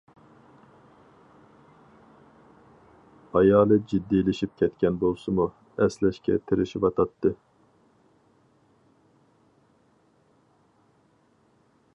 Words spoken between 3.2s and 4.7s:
ئايالى جىددىيلىشىپ